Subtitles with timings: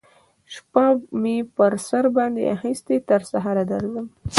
[0.53, 0.85] شپه
[1.21, 4.05] می پر سر باندی اخیستې تر سهاره درځم